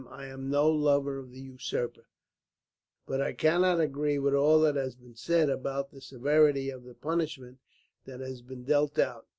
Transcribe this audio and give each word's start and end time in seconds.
I 0.09 0.25
am 0.25 0.49
no 0.49 0.67
lover 0.67 1.19
of 1.19 1.29
the 1.31 1.39
usurper, 1.41 2.07
but 3.05 3.21
I 3.21 3.33
cannot 3.33 3.79
agree 3.79 4.17
with 4.17 4.33
all 4.33 4.59
that 4.61 4.75
has 4.75 4.95
been 4.95 5.13
said 5.13 5.47
about 5.47 5.91
the 5.91 6.01
severity 6.01 6.71
of 6.71 6.85
the 6.85 6.95
punishment 6.95 7.59
that 8.05 8.19
has 8.19 8.41
been 8.41 8.63
dealt 8.63 8.97
out. 8.97 9.27